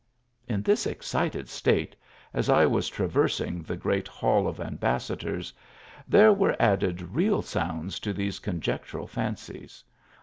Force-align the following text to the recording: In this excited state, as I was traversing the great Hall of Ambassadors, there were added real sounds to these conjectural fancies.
In 0.47 0.63
this 0.63 0.87
excited 0.87 1.47
state, 1.47 1.95
as 2.33 2.49
I 2.49 2.65
was 2.65 2.89
traversing 2.89 3.61
the 3.61 3.77
great 3.77 4.07
Hall 4.07 4.47
of 4.47 4.59
Ambassadors, 4.59 5.53
there 6.07 6.33
were 6.33 6.55
added 6.59 7.13
real 7.13 7.43
sounds 7.43 7.99
to 7.99 8.11
these 8.11 8.39
conjectural 8.39 9.05
fancies. 9.05 9.83